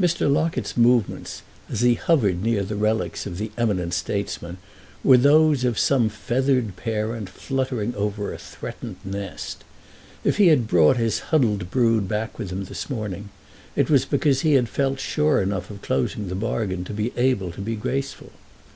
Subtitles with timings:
[0.00, 0.32] Mr.
[0.32, 4.56] Locket's movements, as he hovered near the relics of the eminent statesman,
[5.04, 9.62] were those of some feathered parent fluttering over a threatened nest.
[10.24, 13.28] If he had brought his huddled brood back with him this morning
[13.76, 17.52] it was because he had felt sure enough of closing the bargain to be able
[17.52, 18.32] to be graceful.